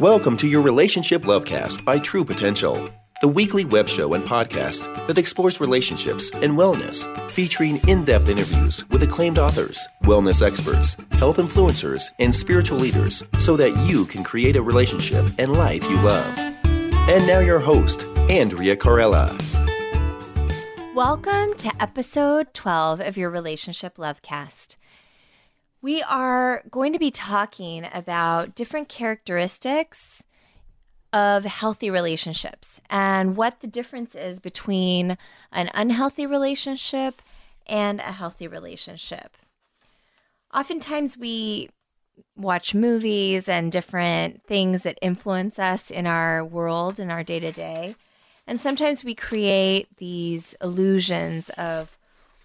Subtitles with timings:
[0.00, 2.90] Welcome to your Relationship Lovecast by True Potential,
[3.22, 8.86] the weekly web show and podcast that explores relationships and wellness, featuring in depth interviews
[8.90, 14.56] with acclaimed authors, wellness experts, health influencers, and spiritual leaders so that you can create
[14.56, 16.38] a relationship and life you love.
[17.08, 19.34] And now, your host, Andrea Corella.
[20.94, 24.76] Welcome to episode 12 of your Relationship Lovecast.
[25.82, 30.22] We are going to be talking about different characteristics
[31.12, 35.16] of healthy relationships and what the difference is between
[35.52, 37.22] an unhealthy relationship
[37.66, 39.36] and a healthy relationship.
[40.52, 41.70] Oftentimes, we
[42.36, 47.52] watch movies and different things that influence us in our world, in our day to
[47.52, 47.96] day.
[48.46, 51.95] And sometimes we create these illusions of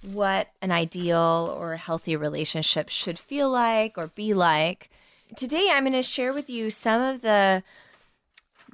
[0.04, 4.90] what an ideal or healthy relationship should feel like or be like.
[5.36, 7.64] Today I'm going to share with you some of the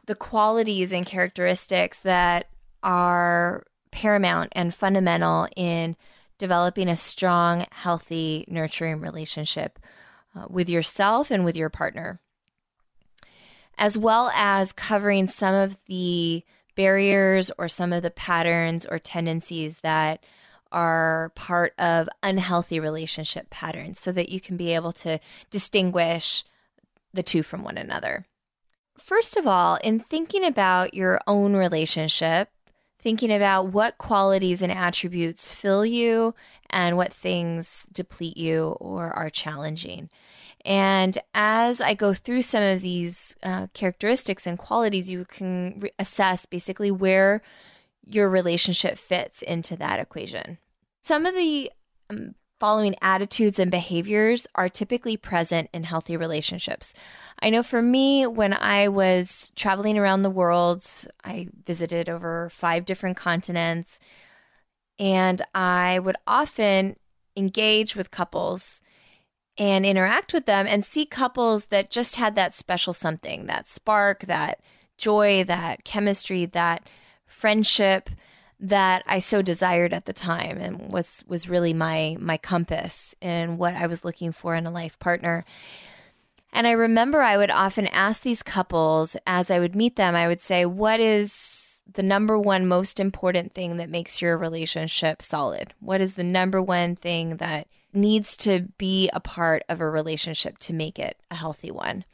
[0.05, 2.47] the qualities and characteristics that
[2.81, 5.97] are paramount and fundamental in
[6.37, 9.79] developing a strong, healthy, nurturing relationship
[10.35, 12.21] uh, with yourself and with your partner,
[13.77, 16.43] as well as covering some of the
[16.75, 20.23] barriers or some of the patterns or tendencies that
[20.71, 26.43] are part of unhealthy relationship patterns so that you can be able to distinguish
[27.13, 28.25] the two from one another.
[28.97, 32.49] First of all, in thinking about your own relationship,
[32.99, 36.33] thinking about what qualities and attributes fill you
[36.69, 40.09] and what things deplete you or are challenging.
[40.65, 45.91] And as I go through some of these uh, characteristics and qualities, you can re-
[45.97, 47.41] assess basically where
[48.07, 50.57] your relationship fits into that equation.
[51.03, 51.71] Some of the
[52.09, 56.93] um, following attitudes and behaviors are typically present in healthy relationships.
[57.41, 60.85] I know for me, when I was traveling around the world,
[61.23, 63.99] I visited over five different continents,
[64.97, 66.95] and I would often
[67.35, 68.81] engage with couples
[69.57, 74.21] and interact with them and see couples that just had that special something, that spark,
[74.21, 74.59] that
[74.97, 76.87] joy, that chemistry, that
[77.27, 78.09] friendship
[78.59, 83.59] that I so desired at the time and was was really my my compass and
[83.59, 85.45] what I was looking for in a life partner.
[86.51, 90.27] And I remember I would often ask these couples as I would meet them, I
[90.27, 95.73] would say, What is the number one most important thing that makes your relationship solid?
[95.79, 100.57] What is the number one thing that needs to be a part of a relationship
[100.59, 102.05] to make it a healthy one?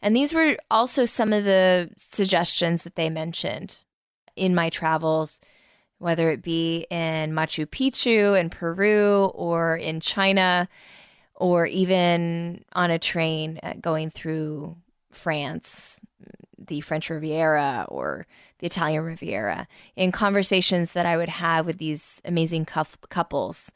[0.00, 3.82] And these were also some of the suggestions that they mentioned
[4.38, 5.40] in my travels,
[5.98, 10.68] whether it be in Machu Picchu in Peru or in China
[11.34, 14.76] or even on a train uh, going through
[15.12, 16.00] France,
[16.56, 18.26] the French Riviera or
[18.58, 23.70] the Italian Riviera, in conversations that I would have with these amazing couples,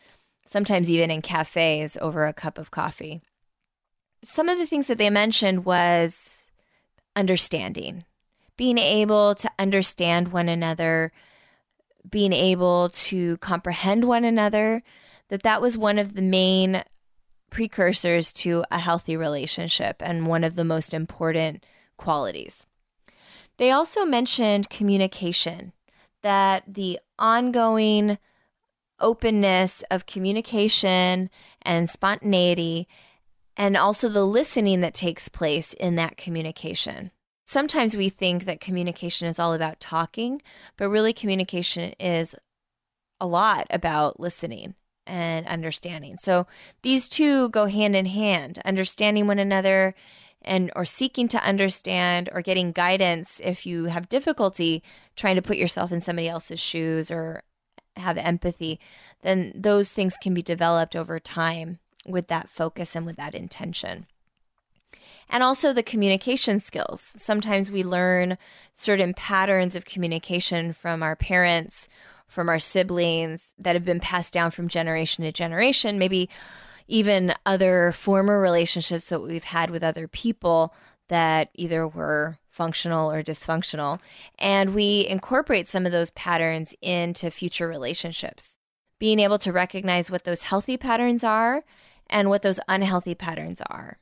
[0.46, 3.22] sometimes even in cafes over a cup of coffee.
[4.24, 6.48] Some of the things that they mentioned was
[7.14, 8.04] understanding
[8.56, 11.12] being able to understand one another,
[12.08, 14.82] being able to comprehend one another,
[15.28, 16.82] that that was one of the main
[17.50, 21.64] precursors to a healthy relationship and one of the most important
[21.96, 22.66] qualities.
[23.58, 25.72] They also mentioned communication,
[26.22, 28.18] that the ongoing
[29.00, 31.30] openness of communication
[31.62, 32.88] and spontaneity,
[33.56, 37.11] and also the listening that takes place in that communication
[37.44, 40.42] sometimes we think that communication is all about talking,
[40.76, 42.34] but really communication is
[43.20, 44.74] a lot about listening
[45.06, 46.16] and understanding.
[46.16, 46.46] So
[46.82, 49.94] these two go hand in hand, understanding one another
[50.44, 54.82] and or seeking to understand or getting guidance if you have difficulty
[55.14, 57.44] trying to put yourself in somebody else's shoes or
[57.96, 58.80] have empathy,
[59.22, 64.06] then those things can be developed over time with that focus and with that intention
[65.32, 67.14] and also the communication skills.
[67.16, 68.36] Sometimes we learn
[68.74, 71.88] certain patterns of communication from our parents,
[72.28, 76.28] from our siblings that have been passed down from generation to generation, maybe
[76.86, 80.74] even other former relationships that we've had with other people
[81.08, 84.00] that either were functional or dysfunctional.
[84.38, 88.58] And we incorporate some of those patterns into future relationships.
[88.98, 91.64] Being able to recognize what those healthy patterns are
[92.10, 93.98] and what those unhealthy patterns are.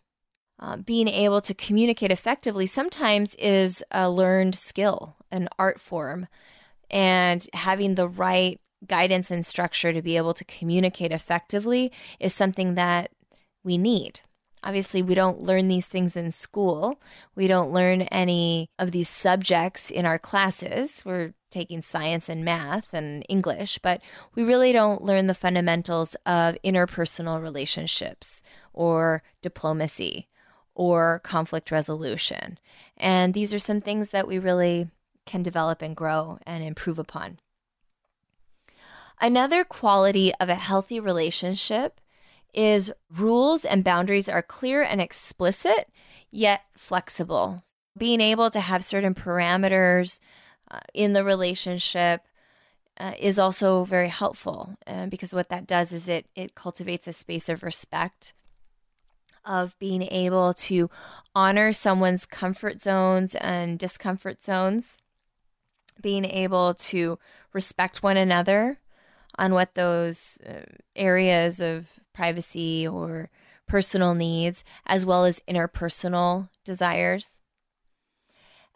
[0.60, 6.28] Uh, being able to communicate effectively sometimes is a learned skill, an art form,
[6.90, 12.74] and having the right guidance and structure to be able to communicate effectively is something
[12.74, 13.10] that
[13.64, 14.20] we need.
[14.62, 17.00] Obviously, we don't learn these things in school.
[17.34, 21.02] We don't learn any of these subjects in our classes.
[21.06, 24.02] We're taking science and math and English, but
[24.34, 28.42] we really don't learn the fundamentals of interpersonal relationships
[28.74, 30.28] or diplomacy
[30.80, 32.58] or conflict resolution.
[32.96, 34.88] And these are some things that we really
[35.26, 37.38] can develop and grow and improve upon.
[39.20, 42.00] Another quality of a healthy relationship
[42.54, 45.90] is rules and boundaries are clear and explicit,
[46.30, 47.62] yet flexible.
[47.98, 50.18] Being able to have certain parameters
[50.70, 52.22] uh, in the relationship
[52.98, 57.12] uh, is also very helpful uh, because what that does is it it cultivates a
[57.12, 58.32] space of respect
[59.44, 60.90] of being able to
[61.34, 64.98] honor someone's comfort zones and discomfort zones
[66.00, 67.18] being able to
[67.52, 68.78] respect one another
[69.38, 70.62] on what those uh,
[70.96, 73.30] areas of privacy or
[73.66, 77.40] personal needs, as well as interpersonal desires.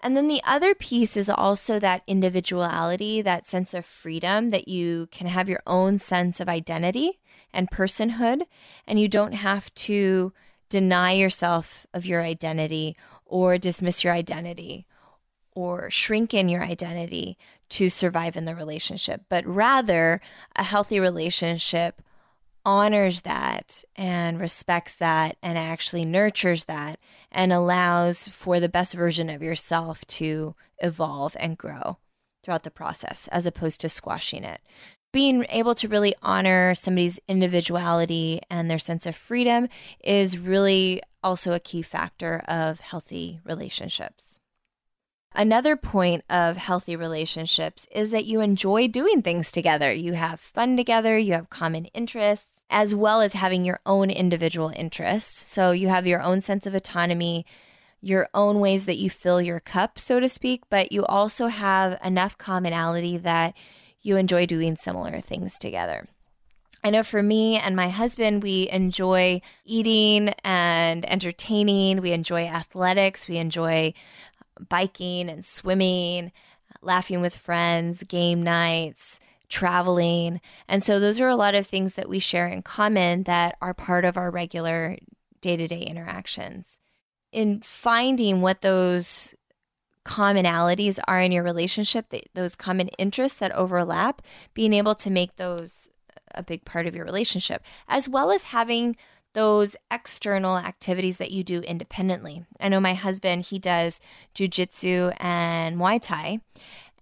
[0.03, 5.09] And then the other piece is also that individuality, that sense of freedom that you
[5.11, 7.21] can have your own sense of identity
[7.53, 8.43] and personhood,
[8.87, 10.33] and you don't have to
[10.75, 14.89] deny yourself of your identity or dismiss your identity
[15.53, 17.39] or shrink in your identity
[17.69, 20.21] to survive in the relationship, but rather
[20.57, 22.03] a healthy relationship
[22.65, 26.99] honors that and respects that and actually nurtures that
[27.31, 31.99] and allows for the best version of yourself to evolve and grow
[32.43, 34.61] throughout the process as opposed to squashing it.
[35.15, 39.69] Being able to really honor somebody's individuality and their sense of freedom
[40.03, 44.41] is really also a key factor of healthy relationships.
[45.33, 49.93] Another point of healthy relationships is that you enjoy doing things together.
[49.93, 54.73] You have fun together, you have common interests, as well as having your own individual
[54.75, 55.47] interests.
[55.47, 57.47] So you have your own sense of autonomy,
[58.01, 62.01] your own ways that you fill your cup, so to speak, but you also have
[62.05, 63.55] enough commonality that
[64.05, 66.07] you enjoy doing similar things together.
[66.85, 72.03] I know for me and my husband, we enjoy eating and entertaining.
[72.03, 73.27] We enjoy athletics.
[73.27, 73.95] We enjoy
[74.69, 76.31] biking and swimming,
[76.83, 79.19] laughing with friends, game nights,
[79.49, 80.43] traveling.
[80.69, 83.73] And so those are a lot of things that we share in common that are
[83.73, 84.99] part of our regular
[85.41, 86.81] day to day interactions.
[87.33, 89.35] In finding what those
[90.05, 94.23] commonalities are in your relationship, those common interests that overlap,
[94.53, 95.89] being able to make those
[96.35, 98.97] a big part of your relationship, as well as having
[99.35, 102.45] those external activities that you do independently.
[102.61, 104.01] I know my husband, he does
[104.35, 106.41] jujitsu and Muay Thai.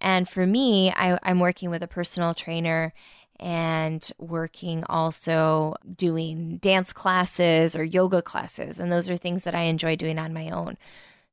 [0.00, 2.92] And for me, I, I'm working with a personal trainer
[3.38, 8.78] and working also doing dance classes or yoga classes.
[8.78, 10.78] And those are things that I enjoy doing on my own.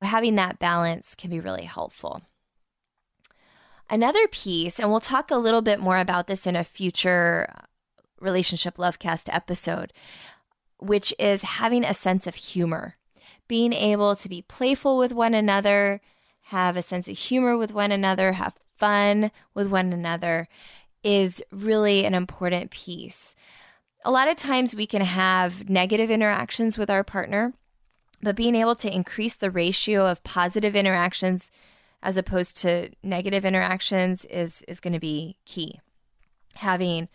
[0.02, 2.22] Having that balance can be really helpful.
[3.90, 7.62] Another piece, and we'll talk a little bit more about this in a future uh,
[8.20, 9.92] relationship lovecast episode,
[10.78, 12.96] which is having a sense of humor,
[13.48, 16.02] being able to be playful with one another,
[16.44, 20.48] have a sense of humor with one another, have fun with one another
[21.04, 23.36] is really an important piece.
[24.06, 27.54] A lot of times we can have negative interactions with our partner,
[28.22, 31.52] but being able to increase the ratio of positive interactions
[32.02, 35.80] as opposed to negative interactions is is going to be key.
[36.56, 37.10] Having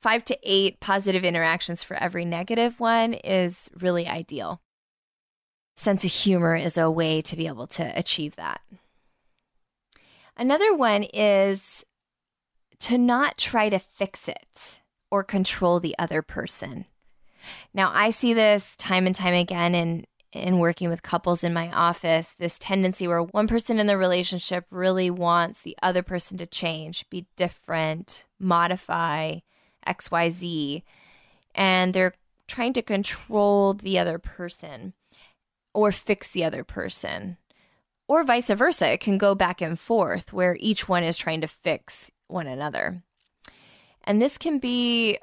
[0.00, 4.60] five to eight positive interactions for every negative one is really ideal.
[5.76, 8.60] Sense of humor is a way to be able to achieve that.
[10.36, 11.84] Another one is
[12.80, 14.80] to not try to fix it
[15.10, 16.86] or control the other person.
[17.74, 21.70] Now, I see this time and time again in in working with couples in my
[21.70, 26.46] office, this tendency where one person in the relationship really wants the other person to
[26.46, 29.38] change, be different, modify,
[29.86, 30.82] XYZ,
[31.54, 32.14] and they're
[32.48, 34.94] trying to control the other person
[35.74, 37.36] or fix the other person.
[38.08, 41.46] Or vice versa, it can go back and forth where each one is trying to
[41.46, 43.02] fix one another.
[44.04, 45.18] And this can be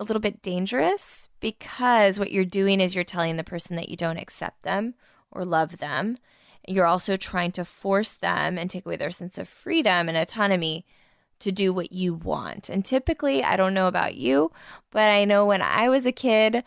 [0.00, 3.96] a little bit dangerous because what you're doing is you're telling the person that you
[3.96, 4.94] don't accept them
[5.30, 6.18] or love them.
[6.66, 10.84] You're also trying to force them and take away their sense of freedom and autonomy
[11.40, 12.68] to do what you want.
[12.68, 14.50] And typically, I don't know about you,
[14.90, 16.64] but I know when I was a kid,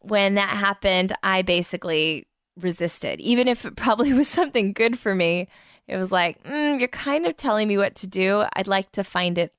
[0.00, 2.26] when that happened, I basically
[2.60, 3.20] resisted.
[3.20, 5.48] Even if it probably was something good for me,
[5.86, 8.44] it was like, mm, you're kind of telling me what to do.
[8.54, 9.54] I'd like to find it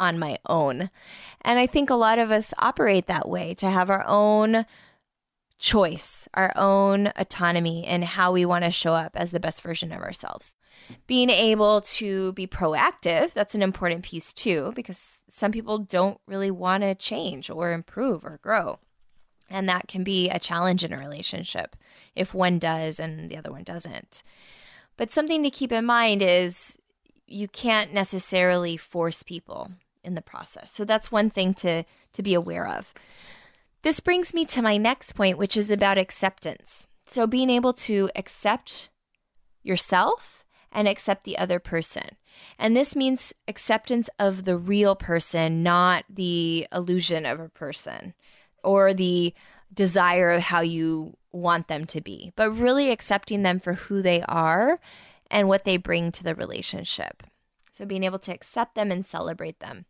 [0.00, 0.90] on my own.
[1.42, 4.64] And I think a lot of us operate that way to have our own
[5.58, 9.92] choice, our own autonomy in how we want to show up as the best version
[9.92, 10.54] of ourselves.
[11.06, 16.50] Being able to be proactive, that's an important piece too, because some people don't really
[16.50, 18.78] want to change or improve or grow.
[19.50, 21.74] And that can be a challenge in a relationship
[22.14, 24.22] if one does and the other one doesn't.
[24.96, 26.78] But something to keep in mind is
[27.26, 29.70] you can't necessarily force people
[30.08, 30.72] in the process.
[30.72, 31.84] So that's one thing to
[32.14, 32.92] to be aware of.
[33.82, 36.88] This brings me to my next point which is about acceptance.
[37.06, 38.90] So being able to accept
[39.62, 42.16] yourself and accept the other person.
[42.58, 48.14] And this means acceptance of the real person, not the illusion of a person
[48.62, 49.34] or the
[49.72, 54.22] desire of how you want them to be, but really accepting them for who they
[54.22, 54.80] are
[55.30, 57.22] and what they bring to the relationship.
[57.72, 59.84] So being able to accept them and celebrate them.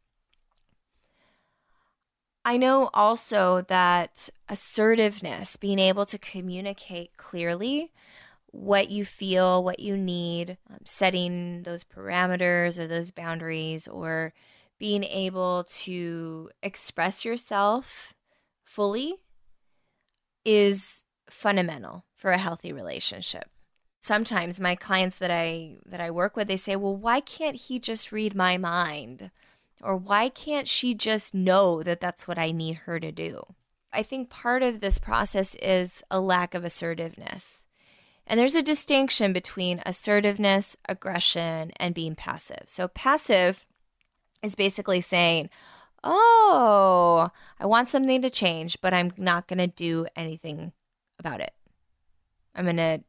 [2.44, 7.92] I know also that assertiveness, being able to communicate clearly
[8.50, 14.32] what you feel, what you need, um, setting those parameters or those boundaries, or
[14.78, 18.14] being able to express yourself
[18.64, 19.16] fully
[20.44, 23.50] is fundamental for a healthy relationship.
[24.00, 27.78] Sometimes my clients that I that I work with they say, "Well, why can't he
[27.78, 29.30] just read my mind?"
[29.82, 33.42] Or why can't she just know that that's what I need her to do?
[33.92, 37.64] I think part of this process is a lack of assertiveness.
[38.26, 42.64] And there's a distinction between assertiveness, aggression, and being passive.
[42.66, 43.66] So, passive
[44.42, 45.48] is basically saying,
[46.04, 50.72] Oh, I want something to change, but I'm not going to do anything
[51.18, 51.52] about it.
[52.54, 53.00] I'm going to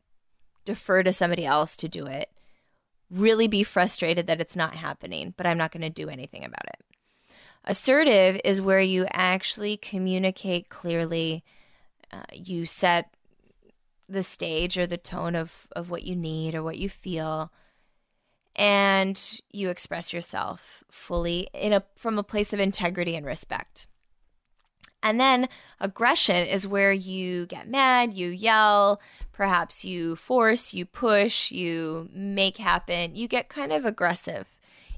[0.66, 2.30] defer to somebody else to do it.
[3.10, 6.66] Really be frustrated that it's not happening, but I'm not going to do anything about
[6.68, 6.86] it.
[7.66, 11.44] Assertive is where you actually communicate clearly.
[12.12, 13.14] Uh, you set
[14.08, 17.52] the stage or the tone of, of what you need or what you feel
[18.60, 23.88] and you express yourself fully in a from a place of integrity and respect.
[25.02, 25.48] And then
[25.80, 29.00] aggression is where you get mad, you yell,
[29.32, 33.16] perhaps you force, you push, you make happen.
[33.16, 34.58] You get kind of aggressive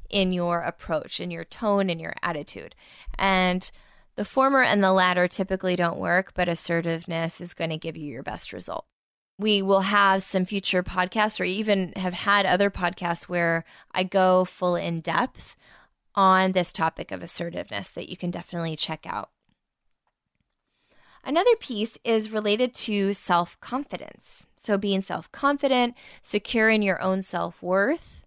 [0.09, 2.75] in your approach, in your tone, in your attitude.
[3.17, 3.69] And
[4.15, 8.11] the former and the latter typically don't work, but assertiveness is going to give you
[8.11, 8.85] your best result
[9.41, 14.45] we will have some future podcasts or even have had other podcasts where I go
[14.45, 15.55] full in depth
[16.13, 19.31] on this topic of assertiveness that you can definitely check out.
[21.23, 24.47] Another piece is related to self confidence.
[24.55, 28.23] So, being self confident, secure in your own self worth.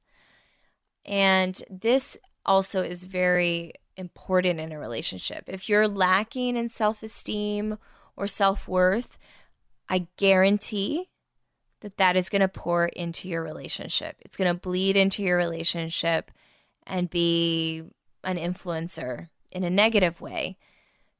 [1.04, 5.44] And this also is very important in a relationship.
[5.46, 7.78] If you're lacking in self esteem
[8.16, 9.18] or self worth,
[9.88, 11.10] I guarantee
[11.80, 14.16] that that is going to pour into your relationship.
[14.20, 16.30] It's going to bleed into your relationship
[16.86, 17.82] and be
[18.22, 20.56] an influencer in a negative way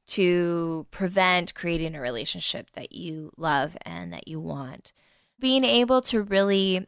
[0.07, 4.93] to prevent creating a relationship that you love and that you want.
[5.39, 6.85] Being able to really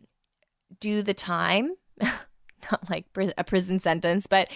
[0.79, 3.05] do the time, not like
[3.37, 4.49] a prison sentence, but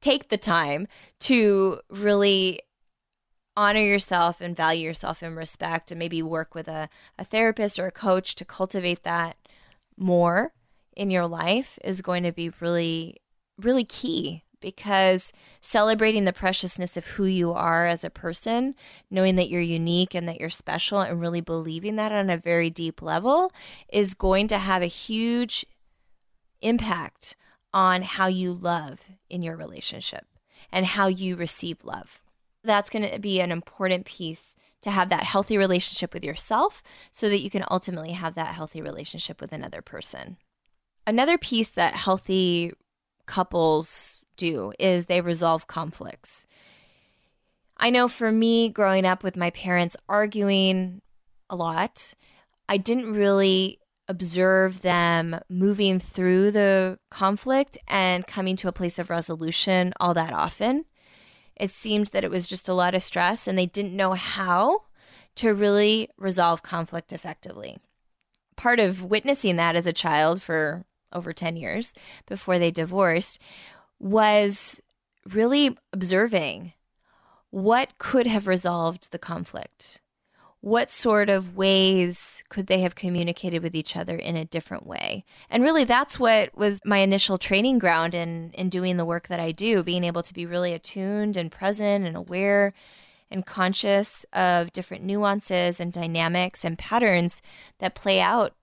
[0.00, 0.86] take the time
[1.20, 2.60] to really
[3.56, 6.88] honor yourself and value yourself and respect and maybe work with a,
[7.18, 9.36] a therapist or a coach to cultivate that
[9.96, 10.52] more
[10.96, 13.16] in your life is going to be really,
[13.58, 18.74] really key because celebrating the preciousness of who you are as a person,
[19.10, 22.70] knowing that you're unique and that you're special, and really believing that on a very
[22.70, 23.52] deep level
[23.88, 25.64] is going to have a huge
[26.60, 27.36] impact
[27.72, 28.98] on how you love
[29.28, 30.26] in your relationship
[30.72, 32.20] and how you receive love
[32.64, 37.28] that's going to be an important piece to have that healthy relationship with yourself so
[37.28, 40.36] that you can ultimately have that healthy relationship with another person.
[41.06, 42.72] Another piece that healthy
[43.26, 46.46] couples do is they resolve conflicts.
[47.76, 51.02] I know for me, growing up with my parents arguing
[51.50, 52.14] a lot,
[52.68, 53.78] I didn't really
[54.08, 60.32] observe them moving through the conflict and coming to a place of resolution all that
[60.32, 60.86] often
[61.58, 64.82] it seemed that it was just a lot of stress and they didn't know how
[65.36, 67.78] to really resolve conflict effectively.
[68.56, 71.94] Part of witnessing that as a child for over 10 years
[72.26, 73.40] before they divorced
[73.98, 74.80] was
[75.32, 76.72] really observing
[77.50, 80.00] what could have resolved the conflict
[80.60, 85.24] what sort of ways could they have communicated with each other in a different way?
[85.48, 89.38] And really, that's what was my initial training ground in, in doing the work that
[89.38, 92.74] I do, being able to be really attuned and present and aware
[93.30, 97.40] and conscious of different nuances and dynamics and patterns
[97.78, 98.54] that play out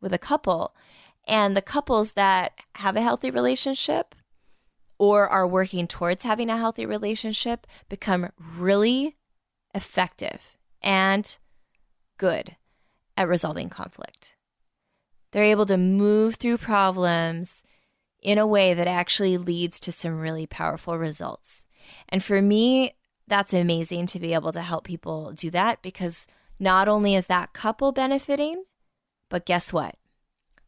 [0.00, 0.74] with a couple.
[1.26, 4.14] And the couples that have a healthy relationship
[4.98, 9.16] or are working towards having a healthy relationship become really
[9.74, 11.36] effective and
[12.18, 12.56] good
[13.16, 14.34] at resolving conflict.
[15.32, 17.62] They're able to move through problems
[18.20, 21.66] in a way that actually leads to some really powerful results.
[22.08, 22.94] And for me,
[23.26, 26.26] that's amazing to be able to help people do that because
[26.58, 28.64] not only is that couple benefiting,
[29.28, 29.96] but guess what?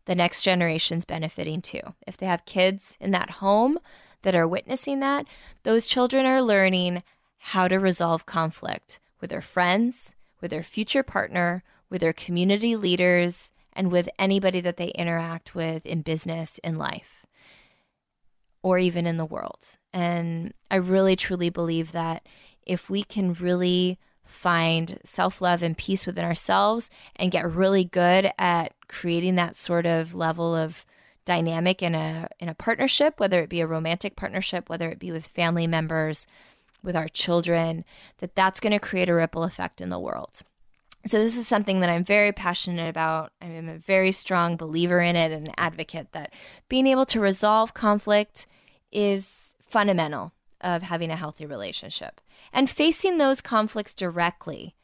[0.05, 1.81] The next generation's benefiting too.
[2.07, 3.79] If they have kids in that home
[4.23, 5.27] that are witnessing that,
[5.63, 7.03] those children are learning
[7.39, 13.51] how to resolve conflict with their friends, with their future partner, with their community leaders,
[13.73, 17.25] and with anybody that they interact with in business, in life,
[18.63, 19.79] or even in the world.
[19.93, 22.27] And I really truly believe that
[22.67, 28.31] if we can really find self love and peace within ourselves and get really good
[28.39, 30.87] at creating that sort of level of
[31.25, 35.13] dynamic in a in a partnership whether it be a romantic partnership whether it be
[35.13, 36.27] with family members
[36.83, 37.85] with our children
[38.19, 40.43] that that's going to create a ripple effect in the world
[41.07, 43.33] so this is something that I'm very passionate about.
[43.41, 46.33] I'm a very strong believer in it and advocate that
[46.69, 48.47] being able to resolve conflict
[48.93, 52.21] is fundamental of having a healthy relationship
[52.53, 54.75] and facing those conflicts directly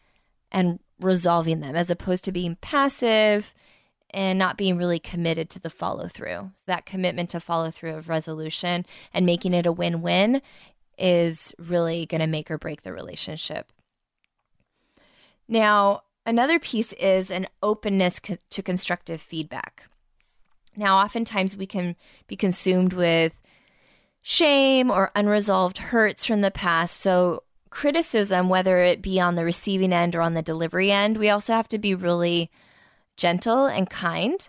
[0.50, 3.52] and resolving them as opposed to being passive
[4.10, 6.52] and not being really committed to the follow through.
[6.56, 10.42] So that commitment to follow through of resolution and making it a win win
[10.98, 13.72] is really going to make or break the relationship.
[15.48, 19.84] Now, Another piece is an openness co- to constructive feedback.
[20.76, 21.94] Now, oftentimes we can
[22.26, 23.40] be consumed with
[24.22, 26.96] shame or unresolved hurts from the past.
[26.96, 31.30] So, criticism, whether it be on the receiving end or on the delivery end, we
[31.30, 32.50] also have to be really
[33.16, 34.48] gentle and kind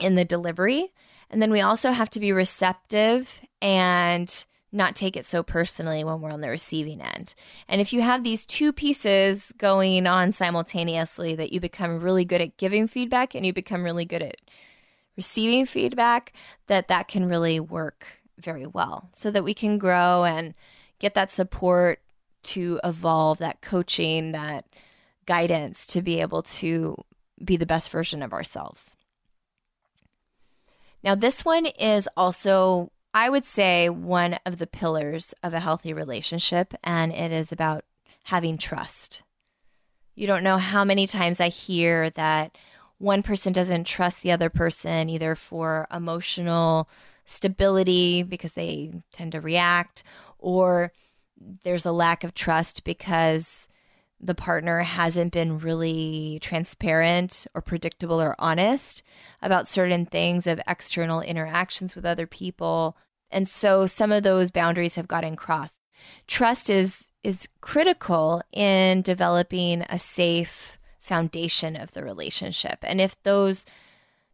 [0.00, 0.92] in the delivery.
[1.30, 6.20] And then we also have to be receptive and not take it so personally when
[6.20, 7.34] we're on the receiving end.
[7.68, 12.42] And if you have these two pieces going on simultaneously, that you become really good
[12.42, 14.36] at giving feedback and you become really good at
[15.16, 16.32] receiving feedback,
[16.66, 18.06] that that can really work
[18.38, 20.54] very well so that we can grow and
[20.98, 22.00] get that support
[22.42, 24.64] to evolve, that coaching, that
[25.26, 26.96] guidance to be able to
[27.44, 28.96] be the best version of ourselves.
[31.02, 35.92] Now, this one is also I would say one of the pillars of a healthy
[35.92, 37.84] relationship, and it is about
[38.24, 39.22] having trust.
[40.14, 42.56] You don't know how many times I hear that
[42.98, 46.88] one person doesn't trust the other person either for emotional
[47.24, 50.02] stability because they tend to react,
[50.38, 50.92] or
[51.64, 53.68] there's a lack of trust because
[54.20, 59.02] the partner hasn't been really transparent or predictable or honest
[59.40, 62.96] about certain things of external interactions with other people.
[63.30, 65.80] And so some of those boundaries have gotten crossed.
[66.26, 72.78] Trust is is critical in developing a safe foundation of the relationship.
[72.82, 73.66] And if those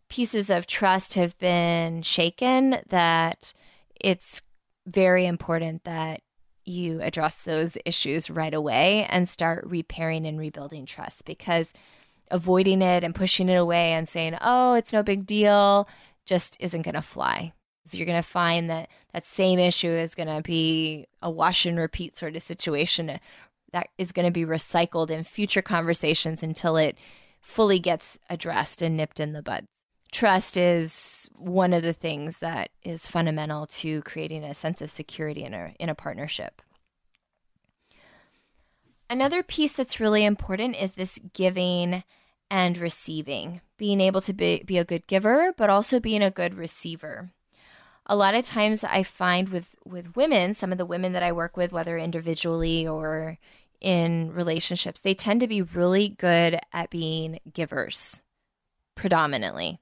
[0.09, 3.55] pieces of trust have been shaken, that
[3.99, 4.43] it's
[4.87, 6.21] very important that
[6.65, 11.73] you address those issues right away and start repairing and rebuilding trust because
[12.31, 15.89] avoiding it and pushing it away and saying, oh, it's no big deal,
[16.27, 17.53] just isn't going to fly.
[17.85, 21.67] So you're going to find that that same issue is going to be a wash
[21.67, 23.21] and repeat sort of situation
[23.73, 26.97] that is going to be recycled in future conversations until it
[27.41, 29.67] fully gets addressed and nipped in the bud.
[30.15, 35.43] Trust is one of the things that is fundamental to creating a sense of security
[35.43, 36.63] in a, in a partnership.
[39.11, 42.05] Another piece that's really important is this giving
[42.49, 46.55] and receiving, being able to be, be a good giver, but also being a good
[46.55, 47.31] receiver.
[48.07, 51.33] A lot of times I find with, with women, some of the women that I
[51.33, 53.39] work with, whether individually or
[53.81, 58.23] in relationships, they tend to be really good at being givers
[58.95, 59.81] predominantly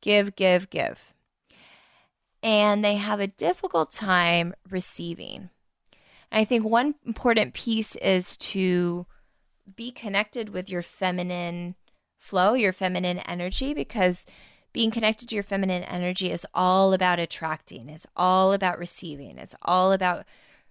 [0.00, 1.14] give, give, give.
[2.42, 5.50] And they have a difficult time receiving.
[6.30, 9.06] And I think one important piece is to
[9.76, 11.74] be connected with your feminine
[12.18, 14.24] flow, your feminine energy, because
[14.72, 19.54] being connected to your feminine energy is all about attracting, it's all about receiving, it's
[19.62, 20.24] all about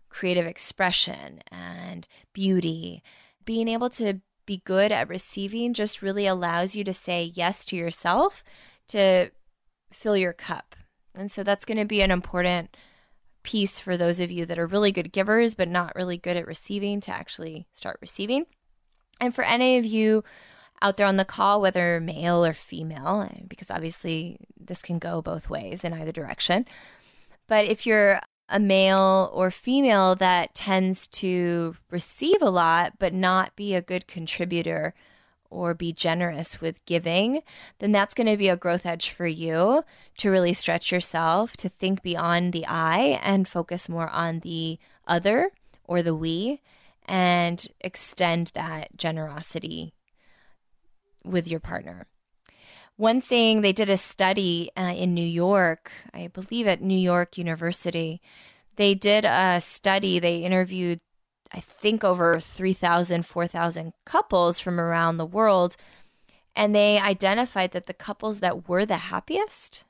[0.10, 3.04] creative expression and beauty.
[3.44, 7.76] Being able to be good at receiving just really allows you to say yes to
[7.76, 8.44] yourself
[8.90, 9.32] to
[9.92, 10.76] fill your cup.
[11.16, 12.76] And so that's going to be an important
[13.44, 16.46] piece for those of you that are really good givers but not really good at
[16.46, 18.46] receiving to actually start receiving.
[19.22, 20.24] And for any of you
[20.82, 25.50] out there on the call, whether male or female, because obviously this can go both
[25.50, 26.66] ways in either direction.
[27.48, 28.20] But if you're
[28.50, 34.08] a male or female that tends to receive a lot but not be a good
[34.08, 34.94] contributor
[35.50, 37.42] or be generous with giving,
[37.80, 39.84] then that's going to be a growth edge for you
[40.18, 45.52] to really stretch yourself, to think beyond the I and focus more on the other
[45.84, 46.62] or the we
[47.06, 49.94] and extend that generosity
[51.24, 52.08] with your partner.
[52.98, 57.38] One thing they did a study uh, in New York, I believe at New York
[57.38, 58.22] University.
[58.76, 61.00] They did a study, they interviewed,
[61.54, 65.78] I think, over 3,000, 4,000 couples from around the world.
[66.56, 69.84] And they identified that the couples that were the happiest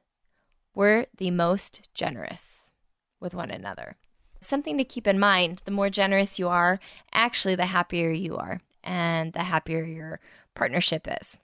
[0.75, 2.71] were the most generous
[3.19, 3.95] with one another.
[4.41, 6.79] Something to keep in mind the more generous you are,
[7.11, 10.19] actually, the happier you are, and the happier your
[10.53, 11.39] partnership is.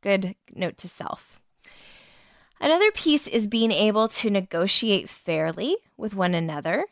[0.00, 1.40] Good note to self.
[2.60, 6.86] Another piece is being able to negotiate fairly with one another,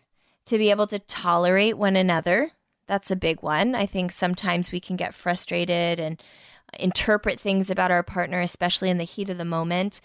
[0.47, 2.53] to be able to tolerate one another.
[2.87, 3.75] That's a big one.
[3.75, 6.23] I think sometimes we can get frustrated and
[6.79, 10.01] interpret things about our partner, especially in the heat of the moment,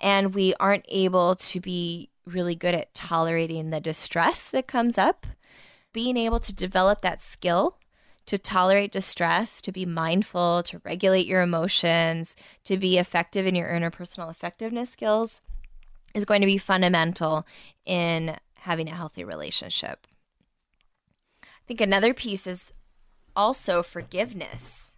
[0.00, 5.26] and we aren't able to be really good at tolerating the distress that comes up.
[5.92, 7.78] Being able to develop that skill
[8.26, 13.68] to tolerate distress, to be mindful, to regulate your emotions, to be effective in your
[13.68, 15.40] interpersonal effectiveness skills
[16.14, 17.46] is going to be fundamental
[17.86, 20.06] in having a healthy relationship.
[21.44, 22.72] I think another piece is
[23.36, 24.92] also forgiveness.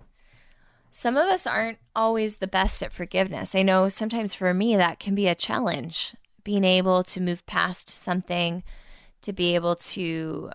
[0.90, 3.54] Some of us aren't always the best at forgiveness.
[3.54, 7.90] I know sometimes for me that can be a challenge, being able to move past
[7.90, 8.62] something,
[9.22, 10.50] to be able to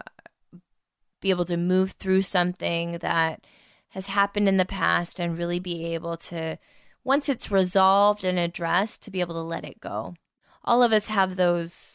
[1.21, 3.45] be able to move through something that
[3.89, 6.57] has happened in the past and really be able to,
[7.03, 10.15] once it's resolved and addressed, to be able to let it go.
[10.63, 11.94] All of us have those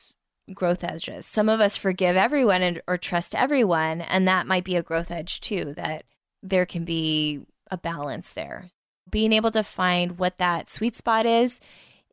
[0.55, 1.27] growth edges.
[1.27, 5.11] Some of us forgive everyone and, or trust everyone, and that might be a growth
[5.11, 6.05] edge too, that
[6.43, 8.71] there can be a balance there.
[9.09, 11.61] Being able to find what that sweet spot is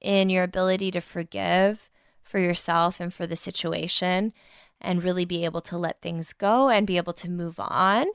[0.02, 1.90] in your ability to forgive
[2.22, 4.34] for yourself and for the situation
[4.82, 8.08] and really be able to let things go and be able to move on.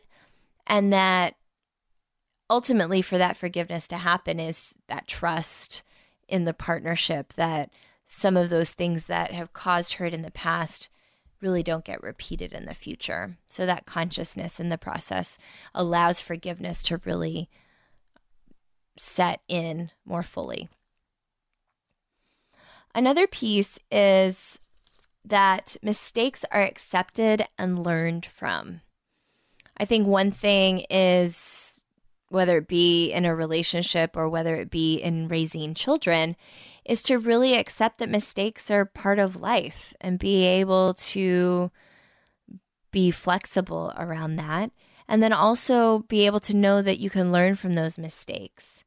[0.67, 1.35] And that
[2.49, 5.83] ultimately, for that forgiveness to happen, is that trust
[6.29, 7.71] in the partnership that
[8.15, 10.91] some of those things that have caused hurt in the past
[11.41, 13.39] really don't get repeated in the future.
[13.49, 15.39] So that consciousness in the process
[15.75, 17.49] allows forgiveness to really
[18.99, 20.69] set in more fully.
[22.95, 24.59] Another piece is
[25.25, 28.83] that mistakes are accepted and learned from.
[29.79, 31.81] I think one thing is
[32.29, 36.37] whether it be in a relationship or whether it be in raising children,
[36.85, 41.71] is to really accept that mistakes are part of life and be able to
[42.91, 44.71] be flexible around that.
[45.09, 48.85] And then also be able to know that you can learn from those mistakes.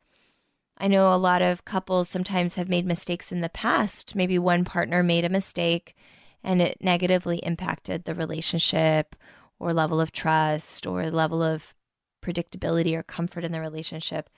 [0.77, 4.15] I know a lot of couples sometimes have made mistakes in the past.
[4.15, 5.95] Maybe one partner made a mistake
[6.43, 9.15] and it negatively impacted the relationship
[9.59, 11.73] or level of trust or level of
[12.21, 14.29] predictability or comfort in the relationship.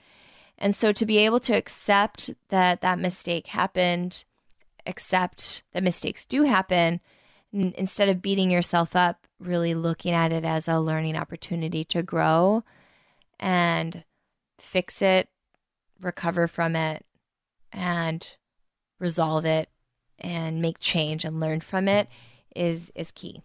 [0.58, 4.24] And so to be able to accept that that mistake happened,
[4.86, 7.00] accept that mistakes do happen,
[7.54, 12.02] n- instead of beating yourself up, really looking at it as a learning opportunity to
[12.02, 12.64] grow
[13.38, 14.02] and
[14.58, 15.28] fix it,
[16.00, 17.04] recover from it,
[17.72, 18.26] and
[18.98, 19.68] resolve it
[20.18, 22.08] and make change and learn from it
[22.56, 23.42] is is key.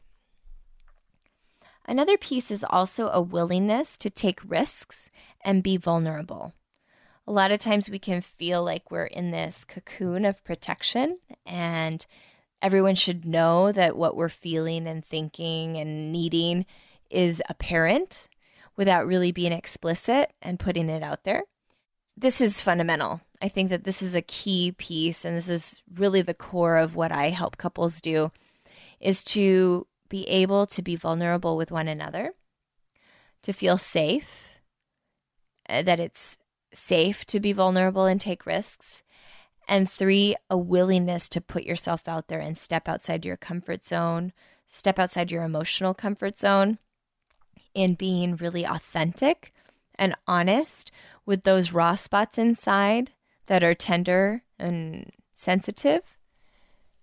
[1.85, 5.09] Another piece is also a willingness to take risks
[5.43, 6.53] and be vulnerable.
[7.25, 12.05] A lot of times we can feel like we're in this cocoon of protection and
[12.61, 16.65] everyone should know that what we're feeling and thinking and needing
[17.09, 18.27] is apparent
[18.75, 21.43] without really being explicit and putting it out there.
[22.17, 26.21] This is fundamental I think that this is a key piece, and this is really
[26.21, 28.31] the core of what I help couples do,
[29.01, 32.35] is to be able to be vulnerable with one another,
[33.41, 34.61] to feel safe,
[35.67, 36.37] uh, that it's
[36.73, 39.01] safe to be vulnerable and take risks.
[39.67, 44.33] And three, a willingness to put yourself out there and step outside your comfort zone,
[44.67, 46.79] step outside your emotional comfort zone,
[47.73, 49.53] in being really authentic
[49.95, 50.91] and honest
[51.25, 53.11] with those raw spots inside
[53.47, 56.17] that are tender and sensitive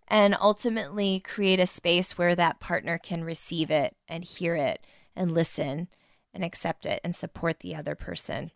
[0.08, 5.32] and ultimately create a space where that partner can receive it and hear it and
[5.32, 5.88] listen
[6.34, 8.50] and accept it and support the other person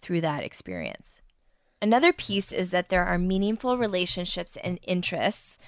[0.00, 1.20] through that experience.
[1.80, 5.58] Another piece is that there are meaningful relationships and interests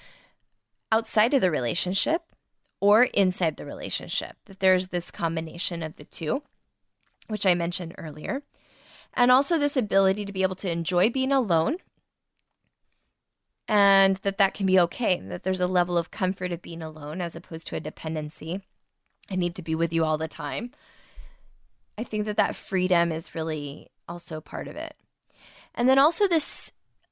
[0.91, 2.23] outside of the relationship
[2.81, 6.41] or inside the relationship, that there's this combination of the two,
[7.27, 8.41] which I mentioned earlier.
[9.13, 11.77] And also this ability to be able to enjoy being alone
[13.67, 17.21] and that that can be okay, that there's a level of comfort of being alone
[17.21, 18.61] as opposed to a dependency.
[19.29, 20.71] I need to be with you all the time.
[21.97, 24.95] I think that that freedom is really also part of it.
[25.73, 26.71] And then also this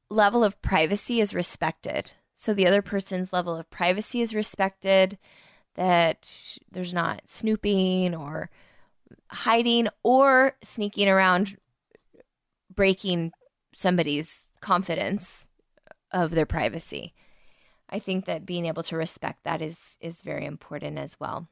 [0.09, 2.11] level of privacy is respected.
[2.33, 5.17] So the other person's level of privacy is respected,
[5.75, 8.49] that there's not snooping or
[9.31, 11.57] hiding or sneaking around
[12.73, 13.31] breaking
[13.75, 15.47] somebody's confidence
[16.11, 17.13] of their privacy.
[17.89, 21.47] I think that being able to respect that is is very important as well.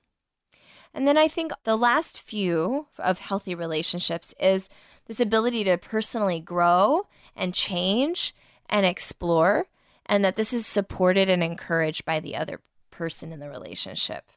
[0.93, 4.69] And then I think the last few of healthy relationships is
[5.07, 8.35] this ability to personally grow and change
[8.69, 9.67] and explore,
[10.05, 14.31] and that this is supported and encouraged by the other person in the relationship.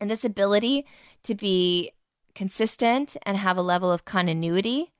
[0.00, 0.86] And this ability
[1.22, 1.92] to be
[2.34, 4.92] consistent and have a level of continuity,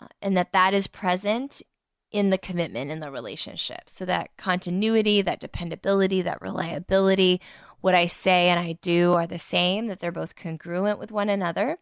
[0.00, 1.62] uh, and that that is present
[2.10, 3.88] in the commitment in the relationship.
[3.88, 7.40] So that continuity, that dependability, that reliability,
[7.80, 11.30] what I say and I do are the same, that they're both congruent with one
[11.30, 11.78] another,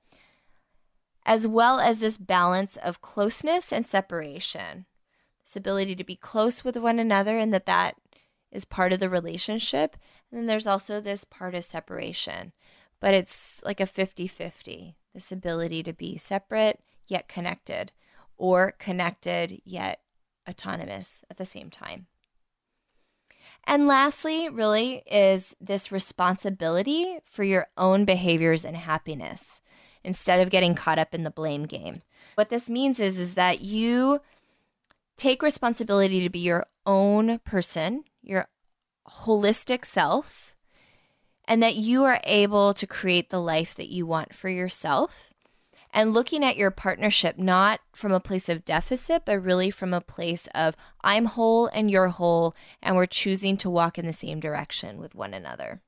[1.25, 4.87] as well as this balance of closeness and separation.
[5.45, 7.97] This ability to be close with one another and that that
[8.51, 9.97] is part of the relationship.
[10.31, 12.53] And then there's also this part of separation,
[13.01, 17.93] but it's like a 50 50 this ability to be separate yet connected,
[18.37, 20.01] or connected yet
[20.49, 22.07] autonomous at the same time.
[23.65, 29.61] And lastly, really, is this responsibility for your own behaviors and happiness
[30.05, 32.03] instead of getting caught up in the blame game.
[32.35, 34.21] What this means is, is that you
[35.17, 38.49] take responsibility to be your own person, your
[39.09, 40.57] holistic self,
[41.47, 45.31] and that you are able to create the life that you want for yourself
[45.93, 50.01] and looking at your partnership not from a place of deficit, but really from a
[50.01, 54.41] place of I'm whole and you're whole, and we're choosing to walk in the same
[54.41, 55.81] direction with one another.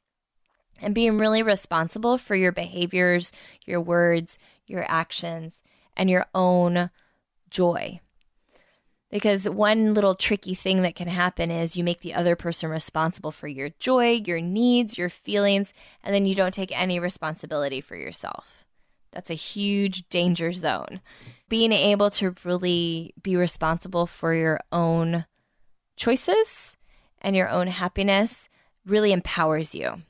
[0.82, 3.32] And being really responsible for your behaviors,
[3.64, 5.62] your words, your actions,
[5.96, 6.90] and your own
[7.48, 8.00] joy.
[9.10, 13.30] Because one little tricky thing that can happen is you make the other person responsible
[13.30, 17.94] for your joy, your needs, your feelings, and then you don't take any responsibility for
[17.94, 18.64] yourself.
[19.12, 21.02] That's a huge danger zone.
[21.48, 25.26] Being able to really be responsible for your own
[25.96, 26.76] choices
[27.20, 28.48] and your own happiness
[28.86, 30.02] really empowers you.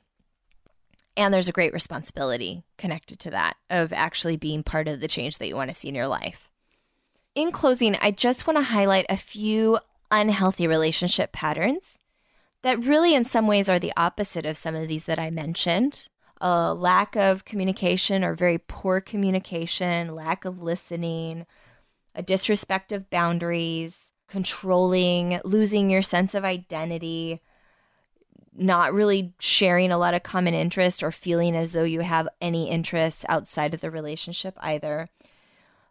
[1.15, 5.37] And there's a great responsibility connected to that of actually being part of the change
[5.37, 6.49] that you want to see in your life.
[7.35, 9.79] In closing, I just want to highlight a few
[10.11, 11.99] unhealthy relationship patterns
[12.61, 16.07] that really, in some ways, are the opposite of some of these that I mentioned
[16.43, 21.45] a lack of communication or very poor communication, lack of listening,
[22.13, 27.41] a disrespect of boundaries, controlling, losing your sense of identity,
[28.55, 32.69] not really sharing a lot of common interest or feeling as though you have any
[32.69, 35.09] interests outside of the relationship either.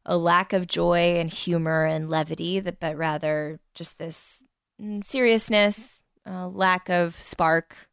[0.05, 4.42] A lack of joy and humor and levity, but rather just this
[4.81, 7.88] mm, seriousness, lack of spark,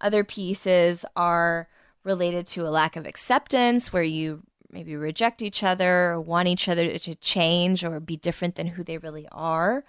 [0.00, 1.68] other pieces are
[2.04, 6.68] related to a lack of acceptance, where you maybe reject each other or want each
[6.68, 9.84] other to change or be different than who they really are.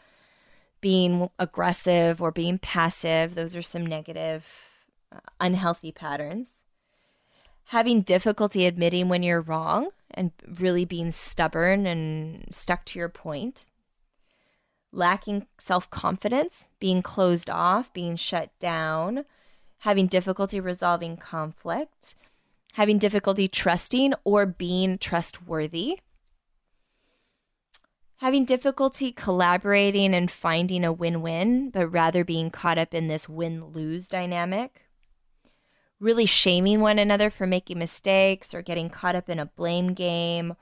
[0.84, 4.46] Being aggressive or being passive, those are some negative,
[5.12, 6.52] uh, unhealthy patterns.
[7.68, 13.66] Having difficulty admitting when you're wrong and really being stubborn and stuck to your point.
[14.92, 19.26] Lacking self confidence, being closed off, being shut down
[19.84, 22.16] having difficulty resolving conflict,
[22.74, 26.00] having difficulty trusting or being trustworthy,
[28.24, 33.28] having difficulty collaborating and finding a win win, but rather being caught up in this
[33.28, 34.88] win lose dynamic,
[36.00, 40.56] really shaming one another for making mistakes or getting caught up in a blame game.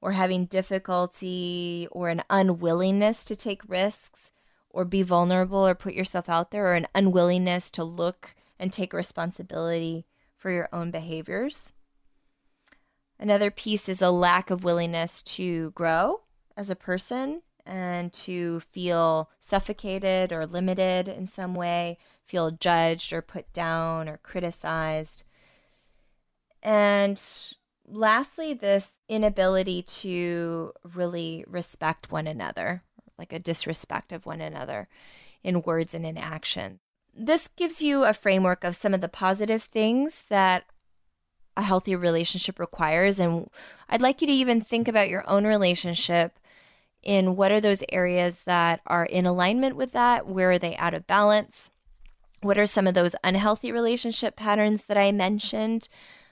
[0.00, 4.32] Or having difficulty or an unwillingness to take risks
[4.68, 8.92] or be vulnerable or put yourself out there, or an unwillingness to look and take
[8.92, 11.72] responsibility for your own behaviors.
[13.20, 16.22] Another piece is a lack of willingness to grow
[16.56, 23.22] as a person and to feel suffocated or limited in some way, feel judged or
[23.22, 25.24] put down or criticized.
[26.62, 27.20] And
[27.86, 32.82] lastly, this inability to really respect one another,
[33.18, 34.88] like a disrespect of one another
[35.42, 36.80] in words and in action.
[37.14, 40.64] This gives you a framework of some of the positive things that
[41.56, 43.18] a healthy relationship requires.
[43.18, 43.50] And
[43.88, 46.38] I'd like you to even think about your own relationship
[47.02, 50.26] in what are those areas that are in alignment with that?
[50.26, 51.70] Where are they out of balance?
[52.40, 55.88] What are some of those unhealthy relationship patterns that I mentioned,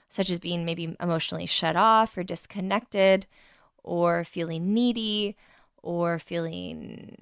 [0.09, 3.27] such as being maybe emotionally shut off or disconnected,
[3.83, 5.35] or feeling needy,
[5.81, 7.17] or feeling